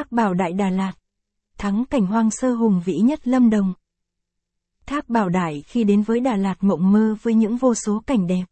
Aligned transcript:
Thác 0.00 0.12
Bảo 0.12 0.34
Đại 0.34 0.52
Đà 0.52 0.70
Lạt. 0.70 0.92
Thắng 1.58 1.84
cảnh 1.84 2.06
hoang 2.06 2.30
sơ 2.30 2.54
hùng 2.54 2.82
vĩ 2.84 2.98
nhất 2.98 3.28
Lâm 3.28 3.50
Đồng. 3.50 3.74
Thác 4.86 5.08
Bảo 5.08 5.28
Đại 5.28 5.62
khi 5.66 5.84
đến 5.84 6.02
với 6.02 6.20
Đà 6.20 6.36
Lạt 6.36 6.54
mộng 6.60 6.92
mơ 6.92 7.16
với 7.22 7.34
những 7.34 7.56
vô 7.56 7.74
số 7.74 8.02
cảnh 8.06 8.26
đẹp. 8.26 8.44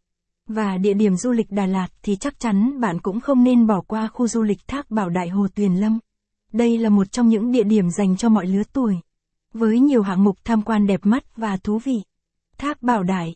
Và 0.47 0.77
địa 0.77 0.93
điểm 0.93 1.15
du 1.15 1.31
lịch 1.31 1.51
Đà 1.51 1.65
Lạt 1.65 1.87
thì 2.03 2.15
chắc 2.15 2.39
chắn 2.39 2.79
bạn 2.79 2.99
cũng 3.01 3.19
không 3.19 3.43
nên 3.43 3.67
bỏ 3.67 3.81
qua 3.81 4.07
khu 4.07 4.27
du 4.27 4.43
lịch 4.43 4.67
Thác 4.67 4.91
Bảo 4.91 5.09
Đại 5.09 5.29
Hồ 5.29 5.47
Tuyền 5.55 5.75
Lâm. 5.75 5.99
Đây 6.53 6.77
là 6.77 6.89
một 6.89 7.11
trong 7.11 7.29
những 7.29 7.51
địa 7.51 7.63
điểm 7.63 7.89
dành 7.89 8.17
cho 8.17 8.29
mọi 8.29 8.47
lứa 8.47 8.63
tuổi. 8.73 8.95
Với 9.53 9.79
nhiều 9.79 10.01
hạng 10.01 10.23
mục 10.23 10.37
tham 10.43 10.61
quan 10.61 10.87
đẹp 10.87 10.99
mắt 11.03 11.37
và 11.37 11.57
thú 11.57 11.77
vị. 11.77 12.01
Thác 12.57 12.81
Bảo 12.81 13.03
Đại. 13.03 13.35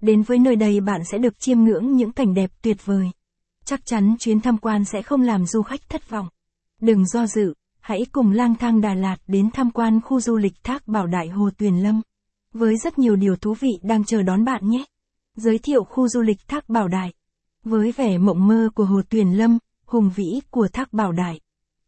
Đến 0.00 0.22
với 0.22 0.38
nơi 0.38 0.56
đây 0.56 0.80
bạn 0.80 1.04
sẽ 1.04 1.18
được 1.18 1.40
chiêm 1.40 1.60
ngưỡng 1.60 1.96
những 1.96 2.12
cảnh 2.12 2.34
đẹp 2.34 2.50
tuyệt 2.62 2.86
vời. 2.86 3.10
Chắc 3.64 3.86
chắn 3.86 4.16
chuyến 4.18 4.40
tham 4.40 4.58
quan 4.58 4.84
sẽ 4.84 5.02
không 5.02 5.22
làm 5.22 5.46
du 5.46 5.62
khách 5.62 5.88
thất 5.88 6.10
vọng. 6.10 6.28
Đừng 6.80 7.06
do 7.06 7.26
dự, 7.26 7.54
hãy 7.80 8.06
cùng 8.12 8.30
lang 8.30 8.54
thang 8.54 8.80
Đà 8.80 8.94
Lạt 8.94 9.16
đến 9.26 9.50
tham 9.50 9.70
quan 9.70 10.00
khu 10.00 10.20
du 10.20 10.36
lịch 10.36 10.64
Thác 10.64 10.88
Bảo 10.88 11.06
Đại 11.06 11.28
Hồ 11.28 11.50
Tuyền 11.58 11.76
Lâm. 11.76 12.02
Với 12.52 12.76
rất 12.76 12.98
nhiều 12.98 13.16
điều 13.16 13.36
thú 13.36 13.54
vị 13.54 13.70
đang 13.82 14.04
chờ 14.04 14.22
đón 14.22 14.44
bạn 14.44 14.68
nhé. 14.68 14.84
Giới 15.36 15.58
thiệu 15.58 15.84
khu 15.84 16.08
du 16.08 16.20
lịch 16.20 16.48
Thác 16.48 16.68
Bảo 16.68 16.88
Đại. 16.88 17.12
Với 17.64 17.92
vẻ 17.92 18.18
mộng 18.18 18.46
mơ 18.46 18.68
của 18.74 18.84
Hồ 18.84 19.02
Tuyền 19.08 19.28
Lâm, 19.28 19.58
hùng 19.86 20.10
vĩ 20.16 20.40
của 20.50 20.68
Thác 20.72 20.92
Bảo 20.92 21.12
Đại 21.12 21.40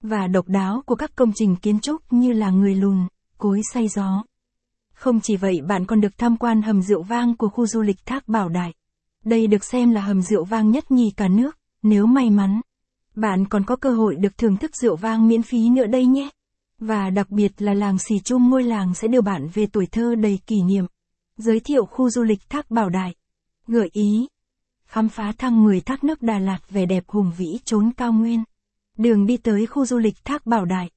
và 0.09 0.27
độc 0.27 0.49
đáo 0.49 0.83
của 0.87 0.95
các 0.95 1.17
công 1.17 1.33
trình 1.35 1.57
kiến 1.57 1.81
trúc 1.81 2.13
như 2.13 2.33
là 2.33 2.51
người 2.51 2.75
lùn, 2.75 2.99
cối 3.39 3.61
say 3.73 3.89
gió. 3.89 4.25
Không 4.95 5.21
chỉ 5.21 5.37
vậy 5.37 5.61
bạn 5.69 5.87
còn 5.87 6.01
được 6.01 6.19
tham 6.19 6.37
quan 6.37 6.63
hầm 6.63 6.83
rượu 6.83 7.03
vang 7.03 7.37
của 7.37 7.49
khu 7.49 7.67
du 7.67 7.83
lịch 7.83 8.07
Thác 8.07 8.29
Bảo 8.29 8.49
Đại. 8.49 8.75
Đây 9.25 9.47
được 9.47 9.65
xem 9.65 9.91
là 9.91 10.01
hầm 10.01 10.23
rượu 10.23 10.45
vang 10.45 10.71
nhất 10.71 10.91
nhì 10.91 11.11
cả 11.17 11.29
nước, 11.29 11.59
nếu 11.83 12.07
may 12.07 12.31
mắn. 12.31 12.61
Bạn 13.17 13.49
còn 13.49 13.65
có 13.65 13.77
cơ 13.77 13.91
hội 13.91 14.17
được 14.17 14.39
thưởng 14.39 14.57
thức 14.57 14.77
rượu 14.77 14.97
vang 14.97 15.29
miễn 15.29 15.43
phí 15.43 15.69
nữa 15.69 15.87
đây 15.87 16.07
nhé. 16.07 16.31
Và 16.79 17.11
đặc 17.11 17.31
biệt 17.31 17.53
là 17.59 17.75
làng 17.75 17.99
xì 17.99 18.19
chung 18.25 18.51
ngôi 18.51 18.63
làng 18.63 18.95
sẽ 18.95 19.09
đưa 19.09 19.21
bạn 19.21 19.49
về 19.55 19.67
tuổi 19.67 19.87
thơ 19.87 20.15
đầy 20.15 20.39
kỷ 20.47 20.63
niệm. 20.63 20.87
Giới 21.37 21.61
thiệu 21.61 21.87
khu 21.87 22.11
du 22.11 22.23
lịch 22.23 22.41
Thác 22.49 22.71
Bảo 22.71 22.89
Đại. 22.89 23.15
Gợi 23.67 23.89
ý. 23.93 24.29
Khám 24.87 25.09
phá 25.09 25.33
thăng 25.39 25.65
10 25.65 25.81
thác 25.81 26.05
nước 26.05 26.23
Đà 26.23 26.39
Lạt 26.39 26.59
vẻ 26.71 26.87
đẹp 26.87 27.05
hùng 27.09 27.33
vĩ 27.37 27.59
trốn 27.65 27.91
cao 27.97 28.13
nguyên. 28.13 28.45
Đường 28.99 29.27
đi 29.27 29.37
tới 29.37 29.67
khu 29.67 29.87
du 29.87 29.99
lịch 29.99 30.25
Thác 30.25 30.47
Bảo 30.47 30.65
Đại. 30.65 30.91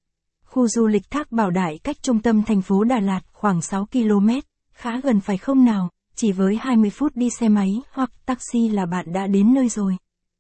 Khu 0.46 0.68
du 0.68 0.88
lịch 0.88 1.10
Thác 1.10 1.32
Bảo 1.32 1.52
Đại 1.52 1.80
cách 1.84 1.98
trung 2.02 2.22
tâm 2.22 2.44
thành 2.44 2.62
phố 2.62 2.84
Đà 2.84 3.00
Lạt 3.00 3.22
khoảng 3.34 3.62
6 3.62 3.86
km, 3.86 4.30
khá 4.72 5.00
gần 5.04 5.20
phải 5.20 5.38
không 5.38 5.66
nào, 5.66 5.90
chỉ 6.16 6.32
với 6.32 6.56
20 6.56 6.90
phút 6.90 7.16
đi 7.16 7.30
xe 7.40 7.50
máy 7.50 7.82
hoặc 7.92 8.12
taxi 8.26 8.70
là 8.70 8.86
bạn 8.86 9.14
đã 9.14 9.28
đến 9.28 9.54
nơi 9.54 9.70
rồi. 9.70 9.98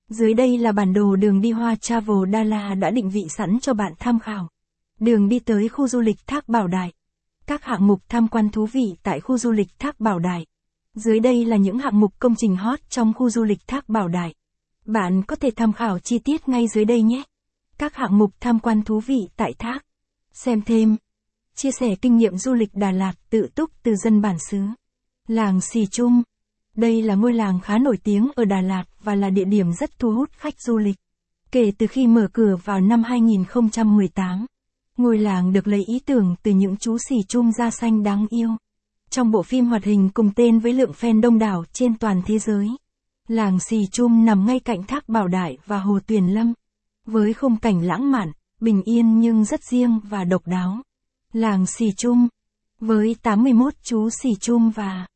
Dưới 0.09 0.33
đây 0.33 0.57
là 0.57 0.71
bản 0.71 0.93
đồ 0.93 1.15
đường 1.15 1.41
đi 1.41 1.51
Hoa 1.51 1.75
Travel 1.75 2.29
Đà 2.29 2.43
Lạt 2.43 2.75
đã 2.75 2.89
định 2.89 3.09
vị 3.09 3.25
sẵn 3.29 3.59
cho 3.59 3.73
bạn 3.73 3.93
tham 3.99 4.19
khảo. 4.19 4.49
Đường 4.99 5.29
đi 5.29 5.39
tới 5.39 5.69
khu 5.69 5.87
du 5.87 5.99
lịch 5.99 6.27
Thác 6.27 6.49
Bảo 6.49 6.67
Đại. 6.67 6.93
Các 7.47 7.63
hạng 7.63 7.87
mục 7.87 8.01
tham 8.09 8.27
quan 8.27 8.49
thú 8.49 8.65
vị 8.65 8.95
tại 9.03 9.19
khu 9.19 9.37
du 9.37 9.51
lịch 9.51 9.79
Thác 9.79 9.99
Bảo 9.99 10.19
Đại. 10.19 10.45
Dưới 10.95 11.19
đây 11.19 11.45
là 11.45 11.57
những 11.57 11.79
hạng 11.79 11.99
mục 11.99 12.13
công 12.19 12.35
trình 12.35 12.55
hot 12.55 12.79
trong 12.89 13.13
khu 13.13 13.29
du 13.29 13.43
lịch 13.43 13.67
Thác 13.67 13.89
Bảo 13.89 14.07
Đại. 14.07 14.33
Bạn 14.85 15.23
có 15.23 15.35
thể 15.35 15.51
tham 15.55 15.73
khảo 15.73 15.99
chi 15.99 16.19
tiết 16.19 16.49
ngay 16.49 16.67
dưới 16.67 16.85
đây 16.85 17.01
nhé. 17.01 17.23
Các 17.77 17.95
hạng 17.95 18.17
mục 18.17 18.31
tham 18.39 18.59
quan 18.59 18.81
thú 18.81 18.99
vị 18.99 19.29
tại 19.35 19.53
Thác. 19.59 19.85
Xem 20.33 20.61
thêm. 20.61 20.95
Chia 21.55 21.71
sẻ 21.71 21.95
kinh 21.95 22.17
nghiệm 22.17 22.37
du 22.37 22.53
lịch 22.53 22.69
Đà 22.73 22.91
Lạt 22.91 23.13
tự 23.29 23.47
túc 23.55 23.69
từ 23.83 23.95
dân 23.95 24.21
bản 24.21 24.35
xứ. 24.49 24.61
Làng 25.27 25.61
Xì 25.61 25.85
Trung. 25.85 26.23
Đây 26.75 27.01
là 27.01 27.15
ngôi 27.15 27.33
làng 27.33 27.59
khá 27.59 27.77
nổi 27.77 27.97
tiếng 28.03 28.29
ở 28.35 28.45
Đà 28.45 28.61
Lạt 28.61 28.83
và 29.03 29.15
là 29.15 29.29
địa 29.29 29.45
điểm 29.45 29.73
rất 29.73 29.99
thu 29.99 30.11
hút 30.11 30.29
khách 30.31 30.61
du 30.61 30.77
lịch. 30.77 30.95
Kể 31.51 31.71
từ 31.77 31.87
khi 31.87 32.07
mở 32.07 32.27
cửa 32.33 32.55
vào 32.65 32.81
năm 32.81 33.03
2018, 33.03 34.45
ngôi 34.97 35.17
làng 35.17 35.53
được 35.53 35.67
lấy 35.67 35.83
ý 35.85 35.99
tưởng 35.99 36.35
từ 36.43 36.51
những 36.51 36.77
chú 36.77 36.97
xì 36.97 37.15
chung 37.27 37.51
da 37.51 37.69
xanh 37.69 38.03
đáng 38.03 38.27
yêu. 38.29 38.49
Trong 39.09 39.31
bộ 39.31 39.43
phim 39.43 39.65
hoạt 39.65 39.83
hình 39.83 40.09
cùng 40.13 40.31
tên 40.35 40.59
với 40.59 40.73
lượng 40.73 40.91
fan 40.99 41.21
đông 41.21 41.39
đảo 41.39 41.63
trên 41.73 41.97
toàn 41.97 42.21
thế 42.25 42.39
giới. 42.39 42.69
Làng 43.27 43.59
xì 43.59 43.77
chung 43.91 44.25
nằm 44.25 44.45
ngay 44.45 44.59
cạnh 44.59 44.83
thác 44.83 45.09
Bảo 45.09 45.27
Đại 45.27 45.57
và 45.65 45.79
Hồ 45.79 45.99
Tuyền 46.07 46.27
Lâm. 46.27 46.53
Với 47.05 47.33
khung 47.33 47.57
cảnh 47.57 47.81
lãng 47.81 48.11
mạn, 48.11 48.31
bình 48.61 48.81
yên 48.83 49.19
nhưng 49.19 49.45
rất 49.45 49.63
riêng 49.63 49.99
và 50.03 50.23
độc 50.23 50.47
đáo. 50.47 50.81
Làng 51.33 51.65
xì 51.65 51.91
chung. 51.97 52.27
Với 52.79 53.15
81 53.21 53.73
chú 53.83 54.09
xì 54.09 54.29
chung 54.35 54.69
và 54.69 55.07